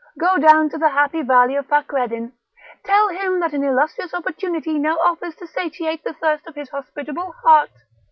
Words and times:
go 0.19 0.35
down 0.39 0.67
to 0.67 0.79
the 0.79 0.89
happy 0.89 1.21
valley 1.21 1.55
of 1.55 1.67
Fakreddin; 1.67 2.31
tell 2.83 3.09
him 3.09 3.39
that 3.39 3.53
an 3.53 3.63
illustrious 3.63 4.15
opportunity 4.15 4.79
now 4.79 4.97
offers 4.97 5.35
to 5.35 5.45
satiate 5.45 6.03
the 6.03 6.13
thirst 6.13 6.47
of 6.47 6.55
his 6.55 6.69
hospitable 6.71 7.31
heart. 7.43 7.69